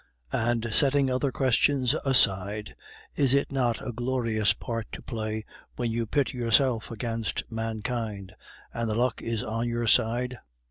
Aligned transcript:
And, 0.33 0.73
setting 0.73 1.11
other 1.11 1.31
questions 1.31 1.93
aside, 2.03 2.75
is 3.13 3.35
it 3.35 3.51
not 3.51 3.85
a 3.87 3.91
glorious 3.91 4.51
part 4.51 4.87
to 4.93 5.01
play, 5.03 5.45
when 5.75 5.91
you 5.91 6.07
pit 6.07 6.33
yourself 6.33 6.89
against 6.89 7.43
mankind, 7.51 8.33
and 8.73 8.89
the 8.89 8.95
luck 8.95 9.21
is 9.21 9.43
on 9.43 9.69
your 9.69 9.85
side? 9.85 10.39